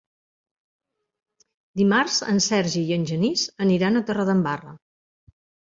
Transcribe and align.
Dimarts 1.81 2.17
en 2.33 2.41
Sergi 2.49 2.85
i 2.89 2.99
en 2.99 3.07
Genís 3.13 3.47
aniran 3.69 3.95
a 4.03 4.07
Torredembarra. 4.11 4.77